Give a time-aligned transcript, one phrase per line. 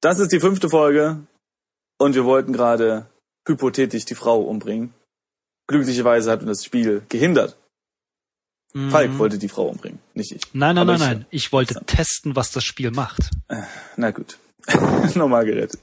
[0.00, 1.18] Das ist die fünfte Folge
[1.98, 3.06] und wir wollten gerade
[3.46, 4.94] hypothetisch die Frau umbringen.
[5.68, 7.56] Glücklicherweise hat uns das Spiel gehindert.
[8.72, 8.90] Mhm.
[8.90, 10.42] Falk wollte die Frau umbringen, nicht ich.
[10.52, 11.26] Nein, nein, Aber nein, ich- nein.
[11.30, 13.30] Ich wollte testen, was das Spiel macht.
[13.96, 14.38] Na gut.
[15.14, 15.80] Nochmal gerettet.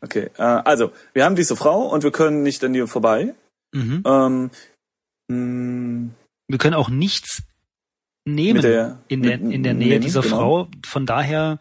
[0.00, 3.34] Okay, äh, also, wir haben diese Frau und wir können nicht an ihr vorbei.
[3.72, 4.02] Mhm.
[4.04, 4.50] Ähm,
[5.28, 6.10] mh,
[6.48, 7.42] Wir können auch nichts
[8.24, 10.36] nehmen der- in, der, mit- in der Nähe nehmen, dieser genau.
[10.36, 10.68] Frau.
[10.84, 11.58] Von daher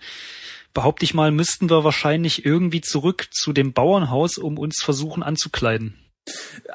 [0.73, 5.97] behaupte ich mal, müssten wir wahrscheinlich irgendwie zurück zu dem Bauernhaus, um uns versuchen anzukleiden.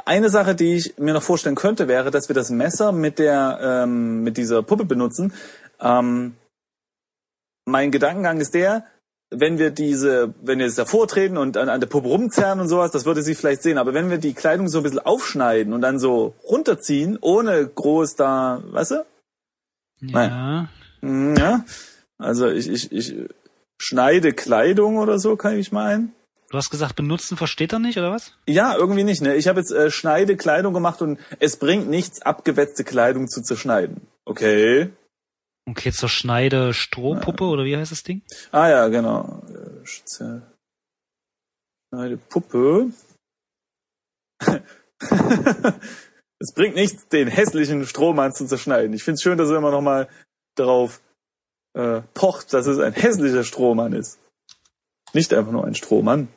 [0.04, 3.59] Eine Sache, die ich mir noch vorstellen könnte, wäre, dass wir das Messer mit der
[3.62, 5.32] ähm, mit dieser Puppe benutzen.
[5.80, 6.34] Ähm,
[7.64, 8.87] mein Gedankengang ist der,
[9.30, 12.68] wenn wir diese, wenn wir es davor treten und an, an der Puppe rumzerren und
[12.68, 13.78] sowas, das würde sie vielleicht sehen.
[13.78, 18.16] Aber wenn wir die Kleidung so ein bisschen aufschneiden und dann so runterziehen, ohne groß
[18.16, 19.06] da, weißt du?
[20.01, 20.68] Ja.
[21.01, 21.65] Hm, Ja.
[22.18, 23.15] Also ich, ich, ich
[23.78, 26.14] schneide Kleidung oder so, kann ich meinen.
[26.50, 28.32] Du hast gesagt, benutzen versteht er nicht, oder was?
[28.46, 29.20] Ja, irgendwie nicht.
[29.20, 29.34] Ne?
[29.34, 34.06] Ich habe jetzt äh, Schneide Kleidung gemacht und es bringt nichts, abgewetzte Kleidung zu zerschneiden.
[34.24, 34.90] Okay.
[35.68, 38.23] Okay, zur Schneide Strohpuppe, oder wie heißt das Ding?
[38.52, 39.42] Ah ja, genau.
[39.48, 39.84] Äh,
[41.88, 42.90] Schneide Puppe.
[46.38, 48.92] es bringt nichts, den hässlichen Strohmann zu zerschneiden.
[48.92, 50.08] Ich finde es schön, dass er immer noch mal
[50.54, 51.01] darauf
[51.77, 54.19] äh, pocht, dass es ein hässlicher Strohmann ist.
[55.13, 56.29] Nicht einfach nur ein Strohmann.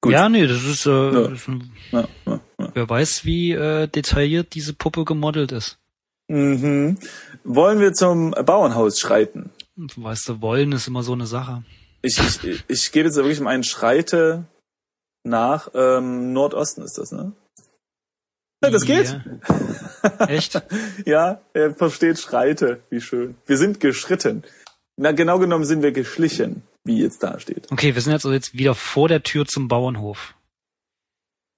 [0.00, 0.12] Gut.
[0.12, 1.10] Ja, nee, das ist, äh, Ja.
[1.28, 2.70] das ist ein, Ja, ja, ja.
[2.74, 5.78] wer weiß, wie äh, detailliert diese Puppe gemodelt ist.
[6.28, 6.98] Mhm.
[7.42, 9.50] Wollen wir zum Bauernhaus schreiten?
[9.76, 11.64] Weißt du, wollen ist immer so eine Sache.
[12.02, 14.44] Ich, ich, ich gebe jetzt wirklich mal einen Schreite
[15.24, 17.32] nach ähm, Nordosten ist das, ne?
[18.62, 19.20] Ja, das geht.
[20.02, 20.26] Ja.
[20.28, 20.62] Echt?
[21.04, 22.80] Ja, er versteht Schreite.
[22.90, 23.36] Wie schön.
[23.46, 24.44] Wir sind geschritten.
[24.96, 27.70] Na, genau genommen sind wir geschlichen, wie jetzt da steht.
[27.70, 30.34] Okay, wir sind jetzt also jetzt wieder vor der Tür zum Bauernhof.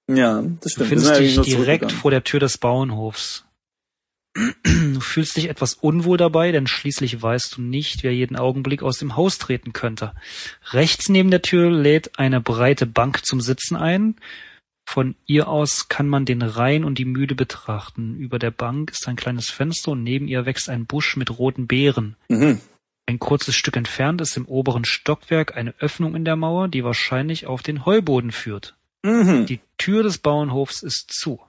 [0.07, 0.79] Ja, das Du stimmt.
[0.79, 3.45] Wir findest dich direkt vor der Tür des Bauernhofs.
[4.93, 8.97] Du fühlst dich etwas unwohl dabei, denn schließlich weißt du nicht, wer jeden Augenblick aus
[8.97, 10.13] dem Haus treten könnte.
[10.71, 14.15] Rechts neben der Tür lädt eine breite Bank zum Sitzen ein.
[14.91, 18.17] Von ihr aus kann man den Rhein und die Mühle betrachten.
[18.17, 21.65] Über der Bank ist ein kleines Fenster und neben ihr wächst ein Busch mit roten
[21.65, 22.17] Beeren.
[22.27, 22.59] Mhm.
[23.05, 27.47] Ein kurzes Stück entfernt ist im oberen Stockwerk eine Öffnung in der Mauer, die wahrscheinlich
[27.47, 28.75] auf den Heuboden führt.
[29.01, 29.45] Mhm.
[29.45, 31.39] Die Tür des Bauernhofs ist zu.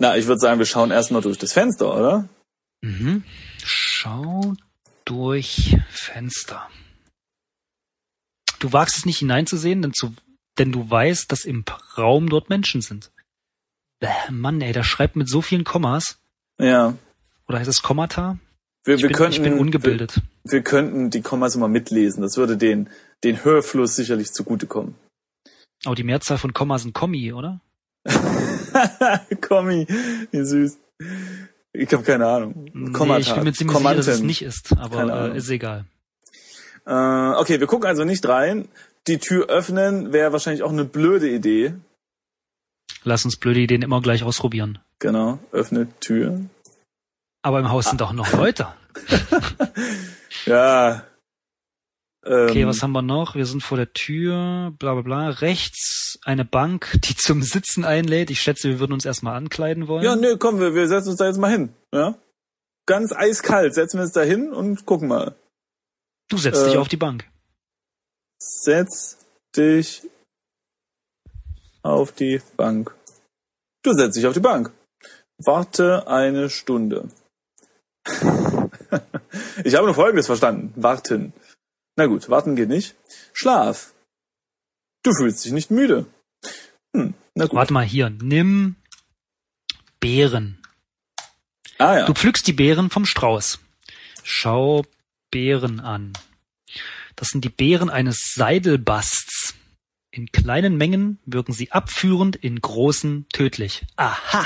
[0.00, 2.28] Na, ich würde sagen, wir schauen erstmal durch das Fenster, oder?
[2.80, 3.22] Mhm.
[3.64, 4.54] Schau
[5.04, 6.68] durch Fenster.
[8.58, 10.14] Du wagst es nicht hineinzusehen, denn, zu,
[10.60, 11.64] denn du weißt, dass im
[11.96, 13.10] Raum dort Menschen sind.
[13.98, 16.18] Bäh, Mann, ey, der schreibt mit so vielen Kommas.
[16.58, 16.94] Ja.
[17.48, 18.38] Oder heißt es Kommata?
[18.84, 20.20] Wir, Ich, wir bin, könnten, ich bin ungebildet.
[20.44, 22.22] Wir, wir könnten die Kommas immer mitlesen.
[22.22, 22.90] Das würde den,
[23.24, 24.94] den Hörfluss sicherlich zugutekommen.
[25.86, 27.60] Aber die Mehrzahl von Komma sind Kommi, oder?
[29.40, 29.86] Kommi,
[30.30, 30.78] wie süß.
[31.72, 32.66] Ich habe keine Ahnung.
[32.74, 35.86] Nee, ich bin mir ziemlich sicher, dass es nicht ist, aber äh, ist egal.
[36.86, 38.68] Äh, okay, wir gucken also nicht rein.
[39.06, 41.74] Die Tür öffnen wäre wahrscheinlich auch eine blöde Idee.
[43.02, 44.78] Lass uns blöde Ideen immer gleich ausprobieren.
[44.98, 46.40] Genau, öffnet Tür.
[47.42, 48.68] Aber im Haus sind doch noch Leute.
[50.46, 51.04] Ja.
[52.24, 53.34] Ähm, Okay, was haben wir noch?
[53.34, 55.28] Wir sind vor der Tür, bla bla bla.
[55.30, 58.30] Rechts eine Bank, die zum Sitzen einlädt.
[58.30, 60.04] Ich schätze, wir würden uns erstmal ankleiden wollen.
[60.04, 61.74] Ja, nö, komm, wir, wir setzen uns da jetzt mal hin.
[61.92, 62.14] Ja?
[62.86, 65.34] Ganz eiskalt setzen wir uns da hin und gucken mal.
[66.28, 67.29] du setzt äh, dich auf die Bank.
[68.42, 69.18] Setz
[69.56, 70.02] dich
[71.82, 72.94] auf die Bank.
[73.82, 74.72] Du setzt dich auf die Bank.
[75.38, 77.08] Warte eine Stunde.
[79.64, 80.72] ich habe nur Folgendes verstanden.
[80.76, 81.32] Warten.
[81.96, 82.96] Na gut, warten geht nicht.
[83.32, 83.94] Schlaf.
[85.02, 86.06] Du fühlst dich nicht müde.
[86.94, 87.54] Hm, na gut.
[87.54, 88.10] Warte mal hier.
[88.10, 88.76] Nimm
[90.00, 90.58] Beeren.
[91.78, 92.06] Ah ja.
[92.06, 93.60] Du pflückst die Beeren vom Strauß.
[94.22, 94.84] Schau
[95.30, 96.12] Beeren an.
[97.16, 99.54] Das sind die Beeren eines Seidelbasts.
[100.10, 103.84] In kleinen Mengen wirken sie abführend, in großen tödlich.
[103.96, 104.44] Aha!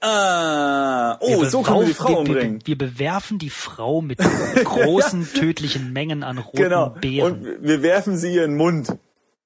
[0.00, 2.60] Ah, oh, Wir so können wir die Frau wir, umbringen.
[2.60, 6.90] Wir, wir bewerfen die Frau mit großen tödlichen Mengen an roten Genau.
[6.90, 7.32] Beeren.
[7.46, 8.88] Und wir werfen sie ihren Mund.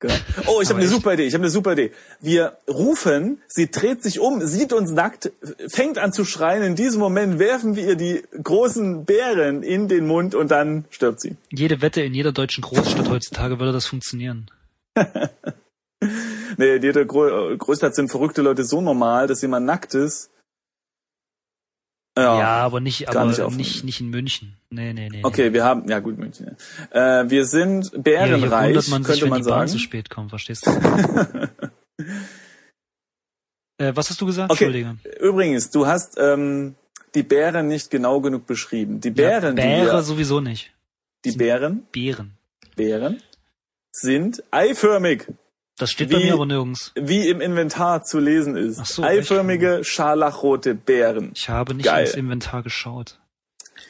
[0.00, 0.14] Genau.
[0.46, 1.26] Oh, ich habe eine super Idee.
[1.26, 1.90] Ich habe eine super Idee.
[2.20, 5.32] Wir rufen, sie dreht sich um, sieht uns nackt,
[5.66, 6.62] fängt an zu schreien.
[6.62, 11.20] In diesem Moment werfen wir ihr die großen Beeren in den Mund und dann stirbt
[11.20, 11.36] sie.
[11.50, 14.50] Jede Wette in jeder deutschen Großstadt heutzutage würde das funktionieren.
[16.56, 20.30] Nee, in jeder Gro Großstadt sind verrückte Leute so normal, dass jemand nackt ist.
[22.18, 24.56] Ja, Ja, aber nicht, aber nicht nicht, nicht, in München.
[24.70, 25.20] Nee, nee, nee.
[25.22, 26.56] Okay, wir haben, ja gut, München.
[26.92, 27.20] ja.
[27.20, 29.70] Äh, wir sind bärenreich, wundert man sich, könnte man die Bahn sagen.
[29.70, 30.70] zu spät kommt, verstehst du?
[33.78, 34.50] äh, was hast du gesagt?
[34.50, 34.64] Okay.
[34.64, 34.98] Entschuldige.
[35.20, 36.74] Übrigens, du hast ähm,
[37.14, 39.00] die Bären nicht genau genug beschrieben.
[39.00, 40.72] Die Bären, ja, die, Bäre wir, sowieso nicht.
[41.24, 42.32] die Bären, Bären.
[42.76, 43.22] Bären
[43.92, 45.26] sind eiförmig,
[45.78, 46.92] Das steht bei Wie- mir aber nirgends.
[46.96, 48.78] wie im Inventar zu lesen ist.
[48.80, 51.30] Ach so, Eiförmige, scharlachrote Bären.
[51.34, 52.04] Ich habe nicht Geil.
[52.06, 53.18] ins Inventar geschaut.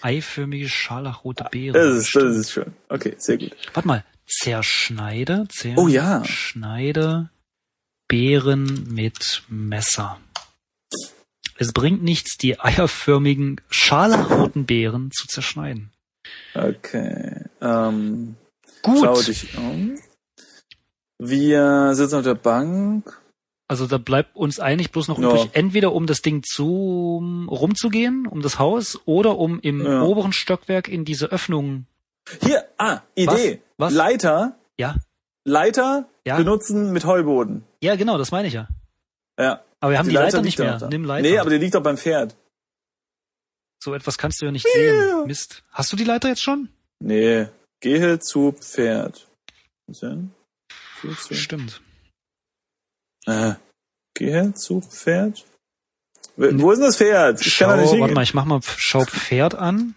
[0.03, 1.75] Eiförmige, scharlachrote Beeren.
[1.75, 2.73] Das ist, das ist schön.
[2.89, 3.57] Okay, sehr gut.
[3.75, 4.05] Warte mal.
[4.27, 7.31] Zerschneide, zerschneide Oh ja.
[8.07, 10.19] Beeren mit Messer.
[11.57, 15.91] Es bringt nichts, die eierförmigen, scharlachroten Beeren zu zerschneiden.
[16.55, 17.45] Okay.
[17.61, 18.37] Ähm,
[18.83, 18.99] Gut.
[19.03, 19.99] schau dich um.
[21.19, 23.21] Wir sitzen auf der Bank.
[23.71, 25.29] Also da bleibt uns eigentlich bloß noch Ja.
[25.29, 30.03] übrig, entweder um das Ding zu rumzugehen, um das Haus, oder um im Ja.
[30.03, 31.87] oberen Stockwerk in diese Öffnung.
[32.43, 33.61] Hier, ah, Idee.
[33.77, 33.93] Was?
[33.93, 34.97] Leiter, Ja,
[35.45, 36.37] Leiter Ja.
[36.37, 37.65] benutzen mit Heuboden.
[37.83, 38.69] ja, genau, das meine ich ja.
[39.39, 39.63] Ja.
[39.81, 40.79] Aber wir haben die, Leiter, nicht liegt mehr.
[40.79, 40.89] da.
[40.89, 41.29] Nimm Leiter.
[41.29, 42.37] Nee, aber die liegt doch beim Pferd.
[43.83, 45.27] so etwas kannst du ja nicht sehen.
[45.27, 45.63] Mist.
[45.71, 46.69] Hast du die Leiter jetzt schon?
[47.01, 47.47] Nee,
[47.81, 49.29] gehe zu Pferd.
[49.87, 50.33] Was denn?
[51.03, 51.81] Gehe zu, Stimmt.
[53.27, 53.55] äh,
[54.15, 55.45] gehe zu Pferd?
[56.37, 57.41] Wo wo ist denn das Pferd?
[57.41, 59.95] Ich Schau, kann da nicht warte mal, ich mach mal, schau Pferd an.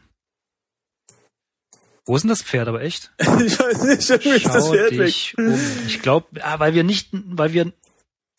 [2.05, 3.11] Wo ist denn das Pferd aber echt?
[3.19, 5.33] ich weiß nicht, irgendwie ist das Pferd weg.
[5.37, 5.59] um.
[5.87, 7.71] Ich glaube, ah, weil wir nicht, weil wir,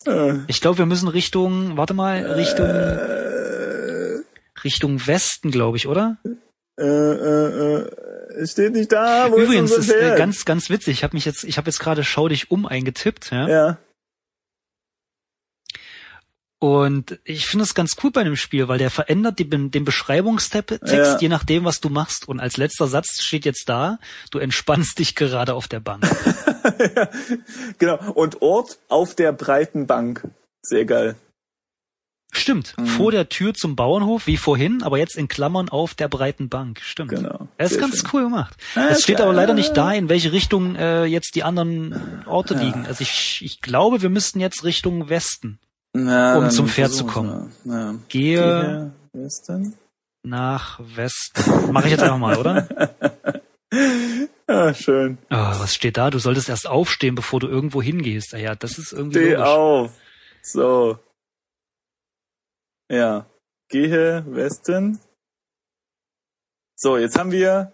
[0.05, 4.19] Äh, ich glaube, wir müssen Richtung, warte mal, Richtung, äh,
[4.63, 6.17] Richtung Westen, glaube ich, oder?
[6.77, 7.89] äh, äh, äh,
[8.37, 9.31] es steht nicht da.
[9.31, 10.17] Wo Übrigens, ist unser ist äh, Pferd?
[10.17, 10.93] ganz, ganz witzig.
[10.97, 13.47] Ich habe mich jetzt, ich habe jetzt gerade schau dich um eingetippt, ja.
[13.47, 13.77] ja.
[16.59, 20.81] Und ich finde es ganz cool bei dem Spiel, weil der verändert die, den Beschreibungstext,
[20.85, 21.17] Ja.
[21.19, 22.25] je nachdem, was du machst.
[22.29, 23.99] Und als letzter Satz steht jetzt da,
[24.31, 26.03] du entspannst dich gerade auf der Bank.
[26.95, 27.09] ja.
[27.79, 28.13] Genau.
[28.13, 30.25] Und Ort auf der breiten Bank.
[30.61, 31.15] Sehr geil.
[32.35, 32.85] Stimmt, Mhm.
[32.87, 36.79] vor der Tür zum Bauernhof, wie vorhin, aber jetzt in Klammern auf der breiten Bank.
[36.81, 37.11] Stimmt.
[37.11, 37.47] Genau.
[37.57, 38.09] Das ist ganz schön.
[38.11, 38.57] cool gemacht.
[38.75, 42.55] Ja, es steht aber leider nicht da, in welche Richtung äh, jetzt die anderen Orte
[42.55, 42.61] Ja.
[42.61, 42.85] liegen.
[42.87, 45.59] Also ich, ich glaube, wir müssten jetzt Richtung Westen.
[45.93, 47.49] Na, um zum Pferd zu mal.
[47.65, 47.93] Ja.
[48.09, 49.75] Gehe Westen.
[50.23, 51.71] nach Westen.
[51.71, 52.67] Mache ich jetzt einfach mal, oder?
[54.49, 55.19] Ja, schön.
[55.29, 56.09] Oh, was steht da?
[56.09, 58.33] Du solltest erst aufstehen, bevor du irgendwo hingehst.
[58.33, 59.47] Ah Ja, das ist irgendwie Steh logisch.
[59.47, 59.91] auf.
[60.41, 60.97] So.
[62.89, 63.25] Ja.
[63.69, 64.99] Gehe Westen.
[66.75, 67.71] So, jetzt haben wir.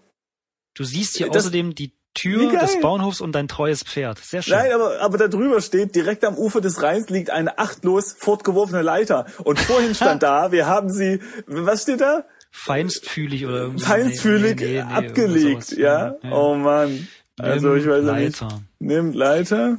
[0.75, 4.17] Du siehst hier Das- außerdem die Tür des Bauernhofs und dein treues Pferd.
[4.19, 4.53] Sehr schön.
[4.57, 8.81] Nein, aber, aber da drüber steht, direkt am Ufer des Rheins liegt eine achtlos fortgeworfene
[8.81, 9.25] Leiter.
[9.43, 12.25] Und vorhin stand da, wir haben sie, was steht da?
[12.51, 13.83] Feinstfühlig oder irgendwie.
[13.85, 15.77] Feinstfühlig Nee, nee, nee, abgelegt, sowas.
[15.77, 16.15] ja?
[16.31, 17.07] Oh man.
[17.39, 18.39] Also ich weiß ja nicht.
[18.41, 18.61] Leiter.
[18.79, 19.77] Nimmt Leiter.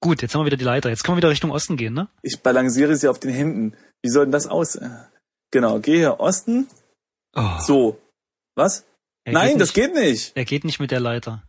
[0.00, 0.88] Gut, jetzt haben wir wieder die Leiter.
[0.88, 2.08] Jetzt können wir wieder Richtung Osten gehen, ne?
[2.22, 3.76] Ich balanciere sie auf den Händen.
[4.04, 4.78] Wie soll denn das aus?
[5.50, 6.68] Genau, gehe Osten.
[7.34, 7.98] Oh, So.
[8.54, 8.84] Was?
[9.24, 10.32] er Nein, geht das nicht, geht nicht.
[10.36, 11.42] Er geht nicht mit der Leiter.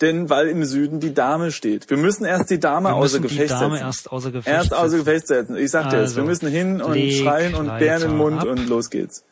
[0.00, 1.88] Denn weil im Süden die Dame steht.
[1.88, 3.86] Wir müssen erst die Dame Wir außer müssen die Gefecht Dame setzen.
[3.86, 5.04] erst außer Gefecht Erst außer setzen.
[5.04, 5.56] Gefecht setzen.
[5.56, 8.40] Ich sag dir jetzt, Also, wir müssen hin und schreien und Bären Leiter im Mund
[8.40, 8.48] ab.
[8.48, 9.24] und los geht's.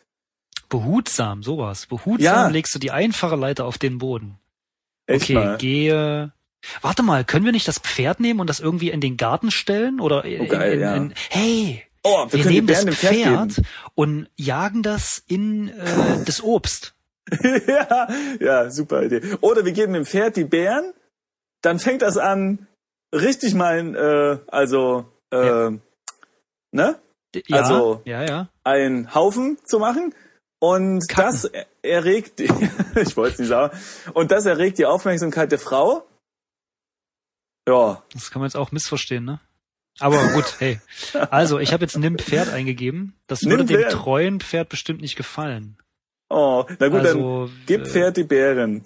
[0.68, 1.86] Behutsam, sowas.
[1.86, 2.46] Behutsam Ja.
[2.48, 4.38] legst du die einfache Leiter auf den Boden.
[5.06, 5.58] Echt okay, mal.
[5.58, 6.32] gehe.
[6.80, 10.00] Warte mal, können wir nicht das Pferd nehmen und das irgendwie in den Garten stellen?
[10.00, 10.94] Oder in, Oh, geil, in, ja.
[10.96, 13.62] in, hey, Oh, wir, wir, nehmen das Pferd Pferd
[13.94, 16.94] und jagen das in äh, das Obst.
[17.66, 18.08] ja,
[18.40, 19.20] ja, super Idee.
[19.40, 20.92] Oder wir geben dem Pferd die Bären,
[21.62, 22.66] dann fängt das an,
[23.14, 25.70] richtig mal, äh, also, äh, Ja.
[26.72, 26.98] ne?
[27.46, 28.48] Ja, Also- ja, ja.
[28.64, 30.12] einen Haufen zu machen.
[30.58, 31.32] Und Kacken.
[31.32, 32.40] das er- erregt,
[32.96, 33.76] ich wollte es nicht sagen,
[34.14, 36.04] und das erregt die Aufmerksamkeit der Frau.
[37.68, 39.40] Ja, Das kann man jetzt auch missverstehen, ne?
[40.00, 40.80] Aber gut, hey.
[41.30, 43.14] Also, ich habe jetzt nimm Pferd eingegeben.
[43.26, 45.76] Das würde dem treuen Pferd bestimmt nicht gefallen.
[46.30, 48.84] oh, na gut, also, dann gib äh, Pferd die Bären.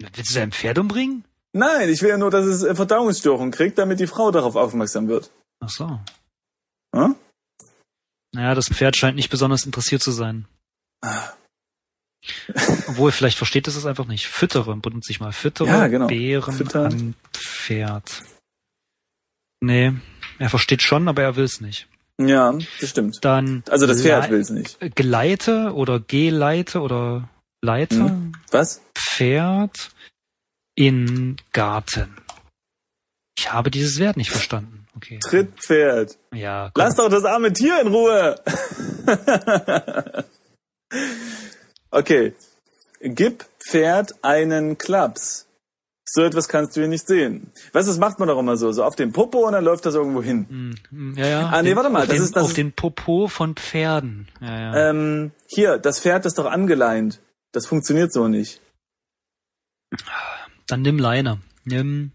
[0.00, 1.24] Willst du dein Pferd umbringen?
[1.52, 5.06] Nein, ich will ja nur, dass es äh, Verdauungsstörungen kriegt, damit die Frau darauf aufmerksam
[5.08, 5.30] wird.
[5.60, 6.00] Ach so.
[6.96, 7.14] Hm?
[8.32, 10.46] Naja, das Pferd scheint nicht besonders interessiert zu sein.
[11.02, 11.28] Ah.
[12.88, 14.26] Obwohl, vielleicht versteht es es einfach nicht.
[14.26, 15.32] Füttere, benutze ich mal.
[15.32, 16.06] Füttere Ja, genau.
[16.06, 16.86] Bären Füttern.
[16.92, 18.22] an Pferd.
[19.60, 19.92] Nee,
[20.38, 21.86] er versteht schon, aber er will es nicht.
[22.20, 23.18] Ja, das stimmt.
[23.22, 24.78] Dann Also das Pferd will es nicht.
[24.94, 27.28] Geleite oder Geleite oder
[27.62, 28.32] Leiter, Hm.
[28.50, 28.82] Was?
[28.94, 29.90] Pferd
[30.76, 32.16] in Garten.
[33.38, 34.86] Ich habe dieses Wert nicht verstanden.
[34.96, 35.18] Okay.
[35.18, 36.16] Trittpferd.
[36.32, 36.84] Ja, komm.
[36.84, 38.36] Lass doch das arme Tier in Ruhe.
[41.94, 42.34] okay.
[43.00, 45.46] Gib Pferd einen Klaps.
[46.06, 47.50] So etwas kannst du hier nicht sehen.
[47.72, 48.70] Weißt du, das macht man doch immer so.
[48.72, 50.46] So auf den Popo und dann läuft das irgendwo hin.
[50.48, 51.46] Hm, hm, Ja, ja.
[51.48, 53.56] Ah, nee, Den- warte mal, Auf das den, ist- das auf ist- den Popo von
[53.56, 54.28] Pferden.
[54.40, 54.90] Ja, ja.
[54.90, 57.20] Ähm, hier, das Pferd ist doch angeleint.
[57.52, 58.60] Das funktioniert so nicht.
[60.66, 61.40] Dann nimm Leine.
[61.64, 62.12] Nimm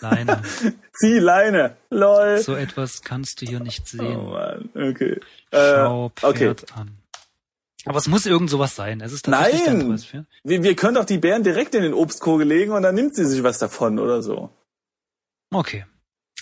[0.00, 0.42] Leine.
[0.98, 1.76] Zieh Leine.
[1.90, 2.38] Lol.
[2.38, 4.26] so etwas kannst du hier nicht Oh sehen.
[4.30, 5.20] Mann, okay.
[5.52, 6.38] Schau Äh, okay.
[6.54, 6.98] Pferd an.
[7.86, 9.00] Aber es muss irgend sowas sein.
[9.00, 9.98] Es ist Nein!
[10.42, 13.24] Wir, wir können doch die Bären direkt in den Obstkorb legen und dann nimmt sie
[13.24, 14.50] sich was davon oder so.
[15.54, 15.86] Okay.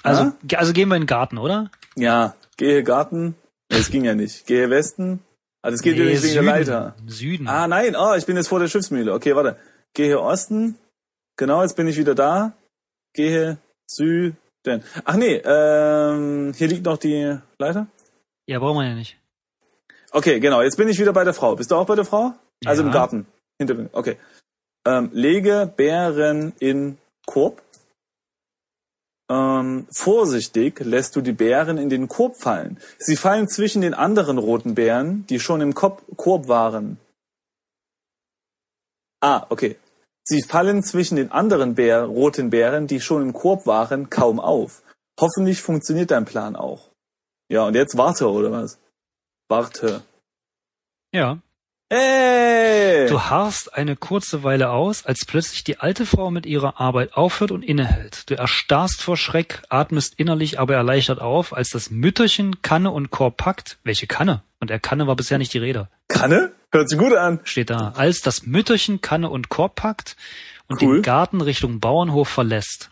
[0.03, 1.71] Also, ge- also gehen wir in den Garten, oder?
[1.97, 3.35] Ja, gehe Garten.
[3.71, 4.47] Nee, Es ging ja nicht.
[4.47, 5.21] Gehe Westen.
[5.63, 6.43] Also es geht ja Nee, nicht wegen der.
[6.43, 6.95] Leiter.
[7.07, 7.47] Süden.
[7.49, 9.13] Ah, nein, oh, ich bin jetzt vor der Schiffsmühle.
[9.15, 9.57] Okay, warte.
[9.95, 10.77] Gehe Osten.
[11.37, 12.53] Genau, jetzt bin ich wieder da.
[13.15, 14.37] Gehe Süden.
[15.05, 17.87] Ach nee, ähm, hier liegt noch die Leiter.
[18.47, 19.19] Ja, brauchen wir ja nicht.
[20.15, 21.57] Okay, genau, jetzt bin ich wieder bei der Frau.
[21.57, 22.35] Bist du auch bei der Frau?
[22.65, 22.87] Also Ja.
[22.87, 23.27] im Garten.
[23.59, 23.89] Hinter mir.
[23.93, 24.17] Okay.
[24.87, 27.63] Ähm, lege Bären in Korb.
[29.29, 32.79] Ähm, vorsichtig lässt du die Bären in den Korb fallen.
[32.99, 36.99] Sie fallen zwischen den anderen roten Bären, die schon im Korb, Korb waren.
[39.21, 39.77] Ah, okay.
[40.25, 44.83] Sie fallen zwischen den anderen Bär, roten Bären, die schon im Korb waren, kaum auf.
[45.21, 46.91] Hoffentlich funktioniert dein Plan auch.
[47.51, 48.79] Ja, und jetzt warte, oder was?
[49.49, 50.03] Warte.
[51.13, 51.39] Ja.
[51.93, 53.07] Hey!
[53.09, 57.51] Du harrst eine kurze Weile aus, als plötzlich die alte Frau mit ihrer Arbeit aufhört
[57.53, 58.29] und innehält.
[58.31, 63.37] Du erstarrst vor Schreck, atmest innerlich aber erleichtert auf, als das Mütterchen Kanne und Korb
[63.37, 63.79] packt.
[63.85, 64.43] Welche Kanne?
[64.61, 65.89] Und der Kanne war bisher nicht die Rede.
[66.09, 66.53] Kanne?
[66.73, 67.39] Hört sich gut an.
[67.45, 67.93] Steht da.
[67.95, 70.17] Als das Mütterchen Kanne und Korb packt
[70.69, 70.97] und Cool.
[70.97, 72.91] den Garten Richtung Bauernhof verlässt.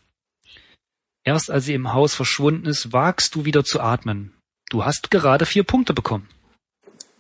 [1.25, 4.35] Erst als sie im Haus verschwunden ist, wagst du wieder zu atmen.
[4.71, 6.29] Du hast gerade vier Punkte bekommen.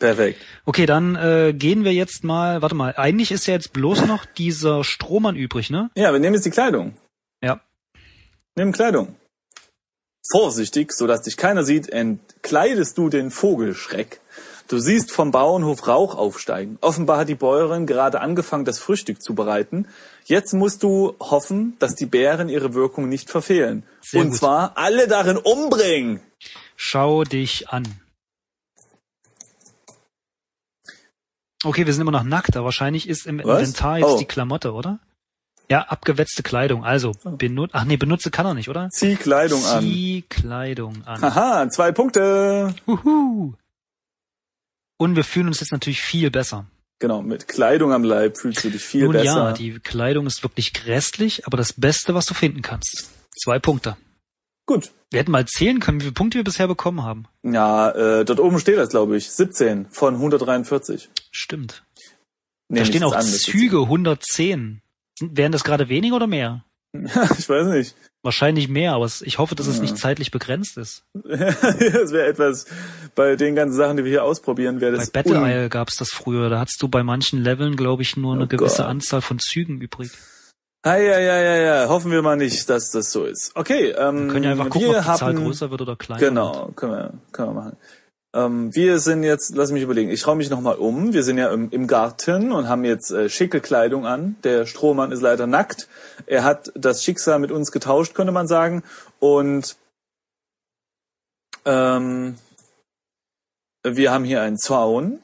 [0.02, 0.40] Perfekt.
[0.64, 4.25] Okay, dann äh, gehen wir jetzt mal, warte mal, eigentlich ist ja jetzt bloß noch
[4.25, 5.90] dieser Strohmann übrig, ne?
[5.94, 6.97] Ja, wir nehmen jetzt die Kleidung.
[7.40, 7.61] Ja.
[8.56, 9.14] Nimm Kleidung.
[10.28, 14.21] Vorsichtig, so dass dich keiner sieht, entkleidest du den Vogelschreck.
[14.66, 16.78] Du siehst vom Bauernhof Rauch aufsteigen.
[16.80, 19.87] Offenbar hat die Bäuerin gerade angefangen, das Frühstück zu bereiten.
[20.25, 23.85] Jetzt musst du hoffen, dass die Bären ihre Wirkung nicht verfehlen.
[24.00, 24.38] Sehr Und gut.
[24.38, 26.18] zwar alle darin umbringen.
[26.75, 28.01] Schau dich an.
[31.64, 33.61] Okay, wir sind immer noch nackt, aber wahrscheinlich ist im Was?
[33.61, 34.19] Inventar jetzt Oh.
[34.19, 34.99] die Klamotte, oder?
[35.71, 36.85] Ja, abgewetzte Kleidung.
[36.85, 38.88] Also, benut ach nee, benutze kann er nicht, oder?
[38.90, 39.83] Zieh Kleidung an.
[39.83, 41.23] Zieh Kleidung an.
[41.23, 42.75] Haha, zwei Punkte.
[42.87, 43.54] Huhu.
[44.99, 46.66] Und wir fühlen uns jetzt natürlich viel besser.
[46.99, 49.25] Genau, mit Kleidung am Leib fühlst du dich viel Nun besser.
[49.25, 53.11] ja, die Kleidung ist wirklich grässlich, aber das Beste, was du finden kannst.
[53.42, 53.97] Zwei Punkte.
[54.66, 54.92] Gut.
[55.11, 57.26] Wir hätten mal zählen können, wie viele Punkte wir bisher bekommen haben.
[57.42, 59.31] Ja, äh, dort oben steht das, glaube ich.
[59.31, 61.11] 17 von 143.
[61.31, 61.85] Stimmt.
[62.69, 64.81] Nee, da stehen auch an, Züge 110.
[65.19, 66.64] Sind, wären das gerade weniger oder mehr?
[66.95, 67.95] ich weiß nicht.
[68.23, 69.83] Wahrscheinlich mehr, aber es, ich hoffe, dass es Ja.
[69.83, 71.04] nicht zeitlich begrenzt ist.
[71.14, 72.66] das wäre etwas,
[73.16, 75.97] bei den ganzen Sachen, die wir hier ausprobieren, wäre Bei das Battle un- Isle gab's
[75.97, 76.49] das früher.
[76.49, 78.87] Da hattest du bei manchen Leveln, glaube ich, nur eine Oh gewisse Gott.
[78.87, 80.11] Anzahl von Zügen übrig.
[80.85, 81.89] Ah, ja, ja, ja, ja.
[81.89, 83.53] Hoffen wir mal nicht, dass das so ist.
[83.55, 86.21] Okay, ähm, Wir können ja einfach gucken, ob die Zahl haben, größer wird oder kleiner.
[86.21, 86.31] wird.
[86.31, 87.77] Genau, können wir, können wir machen.
[88.35, 91.12] Ähm, wir sind jetzt, lass mich überlegen, ich schaue mich nochmal um.
[91.12, 94.37] Wir sind ja im, im Garten und haben jetzt äh, schicke Kleidung an.
[94.43, 95.89] Der Strohmann ist leider nackt.
[96.27, 98.83] Er hat das Schicksal mit uns getauscht, könnte man sagen.
[99.21, 99.77] Und
[101.65, 102.39] ähm,
[103.85, 105.21] wir haben hier einen Zaun.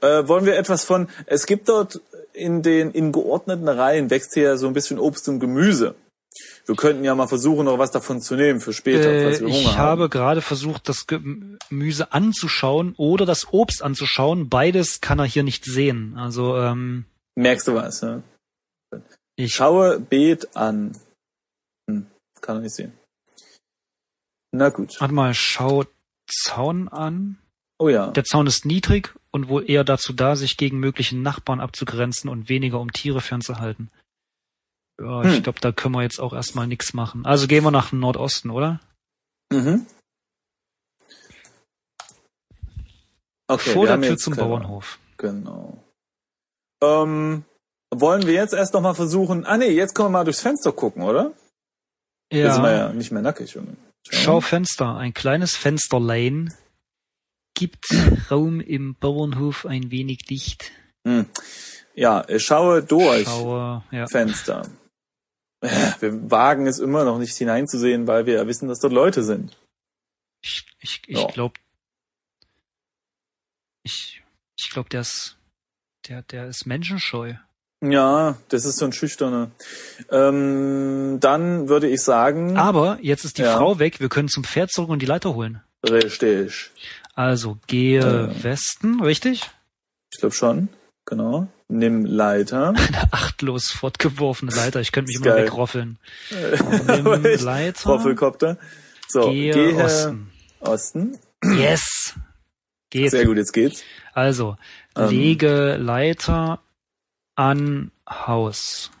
[0.00, 2.00] Äh, wollen wir etwas von, es gibt dort
[2.38, 5.94] in den in geordneten Reihen wächst hier so ein bisschen Obst und Gemüse.
[6.66, 9.48] Wir könnten ja mal versuchen, noch was davon zu nehmen für später, Äh, falls wir
[9.48, 9.76] Hunger ich haben.
[9.78, 14.48] habe gerade versucht, das Gemüse anzuschauen oder das Obst anzuschauen.
[14.48, 16.14] Beides kann er hier nicht sehen.
[16.18, 18.02] Also ähm, Merkst du was?
[18.02, 18.22] Ja?
[19.36, 20.96] ich Schaue Beet an.
[21.90, 22.06] Hm,
[22.42, 22.92] kann er nicht sehen.
[24.52, 25.00] Na gut.
[25.00, 25.84] warte mal, schau
[26.30, 27.38] Zaun an.
[27.78, 28.08] Oh ja.
[28.10, 32.48] Der Zaun ist niedrig und wohl eher dazu da, sich gegen mögliche Nachbarn abzugrenzen und
[32.48, 33.90] weniger um Tiere fernzuhalten.
[35.00, 35.42] Ja, ich Hm.
[35.44, 37.24] glaube, da können wir jetzt auch erstmal nichts machen.
[37.24, 38.80] Also gehen wir nach Nordosten, oder?
[39.52, 39.86] Mhm.
[43.50, 44.98] Okay, Vor wir der Tür zum keine- Bauernhof.
[45.16, 45.82] Genau.
[46.82, 47.44] Ähm,
[47.94, 49.46] wollen wir jetzt erst noch mal versuchen?
[49.46, 51.32] Ah nee, jetzt können wir mal durchs Fenster gucken, oder?
[52.30, 53.58] Jetzt sind wir ja nicht mehr nackig.
[54.10, 56.52] Schau Fenster, ein kleines Fensterlein
[57.58, 57.86] gibt
[58.30, 60.70] Raum im Bauernhof ein wenig Licht.
[61.06, 61.26] Hm.
[61.94, 64.06] Ja, äh, schaue durch Schaue, ja.
[64.06, 64.68] Fenster.
[65.60, 69.56] Wir wagen es immer noch nicht hineinzusehen, weil wir ja wissen, dass dort Leute sind.
[70.40, 71.26] Ich, ich, ich Ja.
[71.26, 71.58] glaube,
[73.82, 74.22] ich,
[74.56, 75.36] ich glaube, der ist,
[76.08, 77.34] der, der ist menschenscheu.
[77.80, 79.50] Ja, das ist so ein schüchterner.
[80.10, 83.56] Ähm, dann würde ich sagen, Aber jetzt ist die Ja.
[83.56, 84.00] Frau weg.
[84.00, 85.62] Wir können zum Pferd zurück und die Leiter holen.
[85.88, 86.70] richtig.
[87.18, 88.44] Also gehe Äh.
[88.44, 89.50] Westen, richtig?
[90.12, 90.68] Ich glaube schon.
[91.04, 91.48] Genau.
[91.66, 92.68] Nimm Leiter.
[92.76, 94.80] Eine achtlos fortgeworfene Leiter.
[94.80, 95.98] Ich könnte mich immer wegroffeln.
[96.86, 97.04] Nimm
[97.44, 97.90] Leiter.
[97.90, 98.56] Roffelkopter.
[99.08, 100.30] So, Gehe, gehe Osten.
[100.60, 101.18] Osten.
[101.42, 102.14] Yes.
[102.90, 103.10] Geht.
[103.10, 103.82] Sehr gut, jetzt geht's.
[104.14, 104.56] Also,
[104.96, 105.10] Ähm.
[105.10, 106.60] lege Leiter
[107.34, 108.92] an Haus.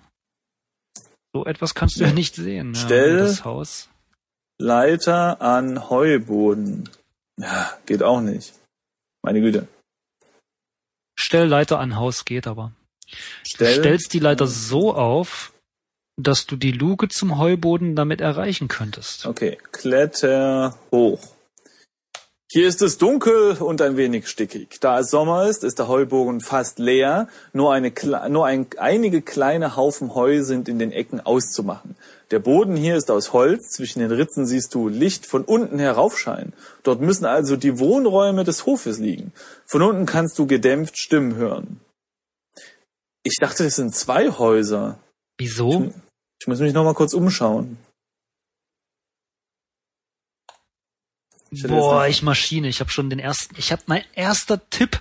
[1.32, 2.74] So etwas kannst du ja nicht sehen.
[2.74, 3.88] Ja, Stell- das Haus.
[4.58, 6.88] Leiter an Heuboden.
[7.38, 8.52] Ja, geht auch nicht.
[9.22, 9.68] Meine Güte.
[11.18, 12.72] Stell Leiter an Haus geht aber.
[13.10, 15.52] Du Stell, stellst die Leiter so auf,
[16.16, 19.26] dass du die Luke zum Heuboden damit erreichen könntest.
[19.26, 21.20] Okay, kletter hoch.
[22.50, 24.80] Hier ist es dunkel und ein wenig stickig.
[24.80, 27.28] Da es Sommer ist, ist der Heuboden fast leer.
[27.52, 27.92] Nur, eine,
[28.30, 31.94] nur ein, einige kleine Haufen Heu sind in den Ecken auszumachen.
[32.30, 33.70] Der Boden hier ist aus Holz.
[33.70, 36.52] Zwischen den Ritzen siehst du Licht von unten heraufscheinen.
[36.82, 39.32] Dort müssen also die Wohnräume des Hofes liegen.
[39.66, 41.80] Von unten kannst du gedämpft Stimmen hören.
[43.22, 44.98] Ich dachte, das sind zwei Häuser.
[45.38, 45.92] Wieso?
[46.40, 47.78] Ich muss mich noch mal kurz umschauen.
[51.50, 52.68] Ich Boah, ich Maschine.
[52.68, 53.54] Ich habe schon den ersten.
[53.58, 55.00] Ich habe mein erster Tipp.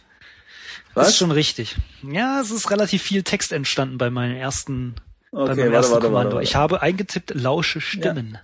[0.94, 1.10] Was?
[1.10, 1.76] Ist schon richtig.
[2.02, 4.96] Ja, es ist relativ viel Text entstanden bei meinem ersten,
[5.32, 6.36] Okay, warte, warte, Kommando.
[6.36, 6.44] warte.
[6.44, 8.38] Ich habe eingetippt lausche Stimmen.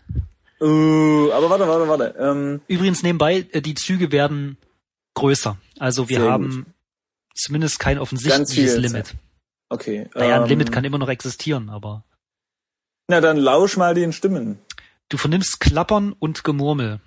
[0.61, 2.15] Uh, aber warte, warte, warte.
[2.19, 4.57] Ähm, Übrigens nebenbei, äh, die Züge werden
[5.15, 5.57] größer.
[5.79, 6.67] Also wir haben
[7.35, 9.15] zumindest kein offensichtliches Limit.
[9.69, 10.09] okay.
[10.15, 12.03] Naja, ein ähm, Limit kann immer noch existieren, aber
[13.07, 14.59] Na, dann lausch mal den Stimmen.
[15.09, 16.99] du vernimmst Klappern und Gemurmel.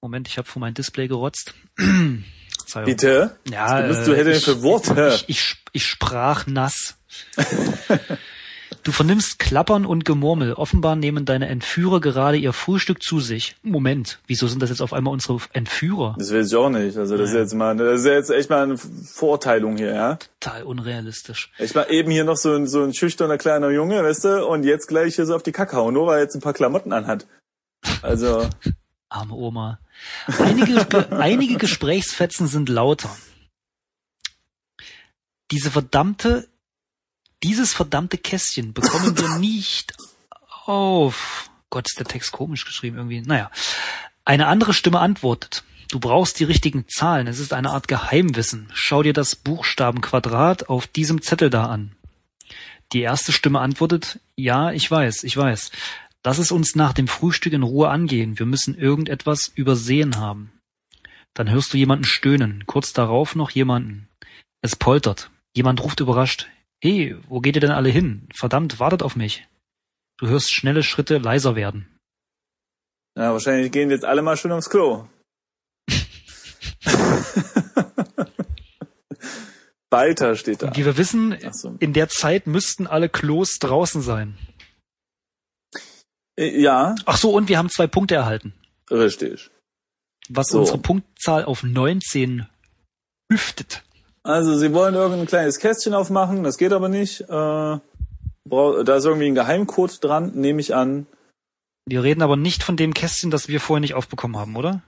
[0.00, 1.54] Moment, ich habe vor mein Display gerotzt.
[2.84, 3.36] Bitte?
[3.50, 5.12] Ja, Du bist- du äh, hättest ich, für Worte.
[5.14, 6.96] Ich, ich, ich sprach nass.
[8.84, 10.54] Du vernimmst Klappern und Gemurmel.
[10.54, 13.54] Offenbar nehmen deine Entführer gerade ihr Frühstück zu sich.
[13.62, 16.16] Moment, wieso sind das jetzt auf einmal unsere Entführer?
[16.18, 16.96] Das weiß ich auch nicht.
[16.96, 20.18] Also das ist jetzt mal, das ist jetzt echt mal eine Vorteilung hier, ja.
[20.40, 21.52] Total unrealistisch.
[21.58, 24.64] Ich war eben hier noch so ein, so ein schüchterner kleiner Junge, weißt du, und
[24.64, 26.92] jetzt gleich hier so auf die Kacke hauen, nur weil er jetzt ein paar Klamotten
[26.92, 27.28] anhat.
[28.02, 28.48] Also,
[29.08, 29.78] Arme Oma.
[30.38, 33.14] Einige, ge, einige Gesprächsfetzen sind lauter.
[35.52, 36.48] Diese verdammte,
[37.42, 39.94] dieses verdammte Kästchen bekommen wir nicht
[40.64, 41.50] auf.
[41.70, 43.20] Gott, ist der Text komisch geschrieben irgendwie.
[43.22, 43.50] Naja.
[44.24, 45.64] Eine andere Stimme antwortet.
[45.90, 47.26] Du brauchst die richtigen Zahlen.
[47.26, 48.68] Es ist eine Art Geheimwissen.
[48.72, 51.96] Schau dir das Buchstabenquadrat auf diesem Zettel da an.
[52.92, 55.70] Die erste Stimme antwortet, ja, ich weiß, ich weiß.
[56.24, 58.38] Lass es uns nach dem Frühstück in Ruhe angehen.
[58.38, 60.52] Wir müssen irgendetwas übersehen haben.
[61.34, 62.64] Dann hörst du jemanden stöhnen.
[62.66, 64.08] Kurz darauf noch jemanden.
[64.60, 65.30] Es poltert.
[65.54, 66.48] Jemand ruft überrascht.
[66.82, 68.28] Hey, wo geht ihr denn alle hin?
[68.34, 69.46] Verdammt, wartet auf mich.
[70.18, 71.88] Du hörst schnelle Schritte leiser werden.
[73.16, 75.06] ja, wahrscheinlich gehen jetzt alle mal schön aufs Klo.
[79.90, 80.68] Weiter steht da.
[80.68, 81.76] Und wie wir wissen, so.
[81.78, 84.38] in der Zeit müssten alle Klos draußen sein.
[86.38, 88.54] Äh, Ja, Ach so, und wir haben zwei Punkte erhalten.
[88.90, 89.50] richtig.
[90.28, 90.60] Was So.
[90.60, 92.46] unsere Punktzahl auf 19
[93.30, 93.82] hüftet.
[94.24, 97.22] Also sie wollen irgendein kleines Kästchen aufmachen, das geht aber nicht.
[97.22, 97.80] Äh, da
[98.96, 101.06] ist irgendwie ein Geheimcode dran, nehme ich an.
[101.86, 104.82] Wir reden aber nicht von dem Kästchen, das wir vorher nicht aufbekommen haben, oder?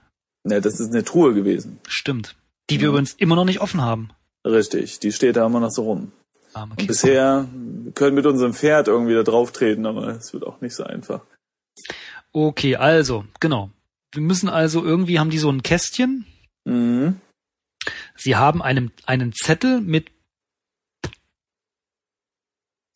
[0.45, 1.79] Ne, das ist eine Truhe gewesen.
[1.87, 2.35] Stimmt.
[2.69, 2.89] Die wir Ja.
[2.91, 4.09] übrigens immer noch nicht offen haben.
[4.45, 6.11] Richtig, die steht da immer noch so rum.
[6.53, 6.87] Und Kiste.
[6.87, 7.47] bisher
[7.83, 10.83] wir können mit unserem Pferd irgendwie da drauf treten, aber es wird auch nicht so
[10.85, 11.21] einfach.
[12.31, 13.71] Okay, also, genau.
[14.13, 16.25] Wir müssen also irgendwie haben die so ein Kästchen.
[16.63, 17.19] Mhm.
[18.15, 20.07] Sie haben einen, einen Zettel mit,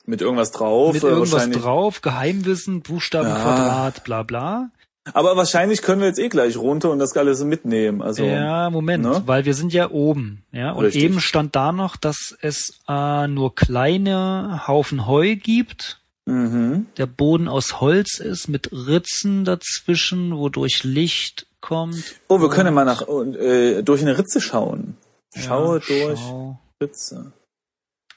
[0.06, 0.94] Mit irgendwas drauf.
[0.94, 4.72] mit äh, irgendwas drauf, Geheimwissen, Buchstabenquadrat, bla bla.
[5.14, 8.02] Aber wahrscheinlich können wir jetzt eh gleich runter und das alles mitnehmen.
[8.02, 9.24] Also ja, Moment, ne?
[9.26, 10.44] weil wir sind ja oben.
[10.52, 11.04] Ja, und Richtig.
[11.04, 16.02] eben stand da noch, dass es äh, nur kleine Haufen Heu gibt.
[16.26, 16.88] mhm.
[16.98, 22.16] Der Boden aus Holz ist mit Ritzen dazwischen, wodurch Licht kommt.
[22.28, 24.98] Oh, wir können mal nach äh, durch eine Ritze schauen.
[25.36, 26.60] Schaue Ja, durch schau.
[26.82, 27.34] Ritze.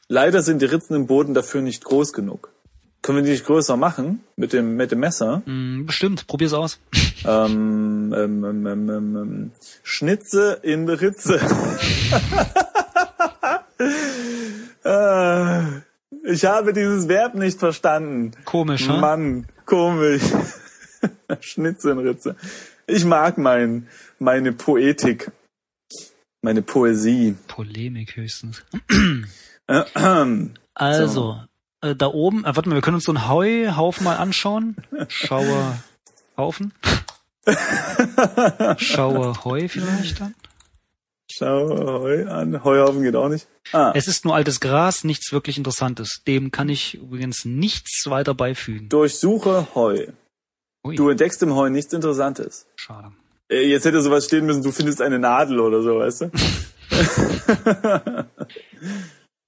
[0.09, 2.51] Leider sind die Ritzen im Boden dafür nicht groß genug.
[3.03, 5.43] Können wir die nicht größer machen mit dem mit dem Messer?
[5.45, 6.79] Hm, bestimmt, probier's aus.
[7.25, 9.51] Ähm, ähm, ähm, ähm, ähm, ähm,
[9.85, 11.39] Schnitze in Ritze.
[14.85, 15.63] äh,
[16.25, 18.33] Ich habe dieses Verb nicht verstanden.
[18.45, 18.89] Komisch?
[18.89, 20.23] Mann, komisch.
[21.41, 22.37] Schnitzelritze.
[22.93, 25.31] Ich mag mein, meine Poetik.
[26.43, 27.37] Meine Poesie.
[27.49, 28.63] Polemik höchstens.
[30.75, 31.41] Also,
[31.83, 34.77] äh, da oben, äh, warte mal, wir können uns so einen Heuhaufen mal anschauen.
[35.09, 36.73] Schauerhaufen.
[38.77, 40.35] Schauer Heu vielleicht dann.
[41.31, 41.69] Schau
[42.03, 42.63] Heu an.
[42.65, 43.47] Heuhaufen geht auch nicht.
[43.73, 46.23] Ah, Es ist nur altes Gras, nichts wirklich Interessantes.
[46.27, 48.89] Dem kann ich übrigens nichts weiter beifügen.
[48.89, 50.09] durchsuche Heu.
[50.85, 52.67] Ui, Du entdeckst im Heu nichts Interessantes.
[52.77, 53.13] schade.
[53.51, 56.31] Äh, Jetzt hätte sowas stehen müssen, du findest eine Nadel oder so, weißt du?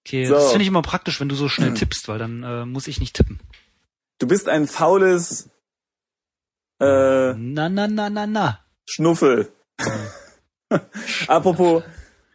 [0.07, 0.35] Okay, So.
[0.35, 3.01] das finde ich immer praktisch, wenn du so schnell tippst, weil dann äh, muss ich
[3.01, 3.40] nicht tippen.
[4.18, 5.49] Du bist ein faules
[6.81, 8.61] äh, Na, na, na, na, na.
[8.87, 9.51] Schnuffel.
[11.27, 11.83] Apropos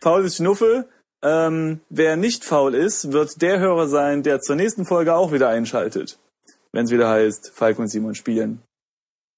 [0.02, 0.90] faules Schnuffel.
[1.22, 5.50] Ähm, wer nicht faul ist, wird der Hörer sein, der zur nächsten Folge auch wieder
[5.50, 6.18] einschaltet.
[6.72, 8.62] Wenn es wieder heißt, Falk und Simon spielen.